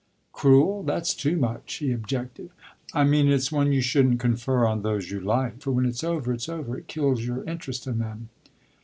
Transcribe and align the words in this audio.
"Cruel 0.33 0.81
that's 0.81 1.13
too 1.13 1.37
much," 1.37 1.75
he 1.75 1.91
objected. 1.91 2.49
"I 2.91 3.03
mean 3.03 3.27
it's 3.27 3.51
one 3.51 3.71
you 3.71 3.81
shouldn't 3.81 4.19
confer 4.19 4.65
on 4.65 4.81
those 4.81 5.11
you 5.11 5.19
like, 5.19 5.61
for 5.61 5.69
when 5.73 5.85
it's 5.85 6.03
over 6.03 6.33
it's 6.33 6.49
over: 6.49 6.75
it 6.75 6.87
kills 6.87 7.23
your 7.23 7.43
interest 7.43 7.85
in 7.85 7.99
them. 7.99 8.29